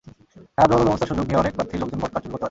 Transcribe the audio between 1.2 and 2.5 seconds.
নিয়ে অনেক প্রার্থীর লোকজন ভোট কারচুপি করতে পারে।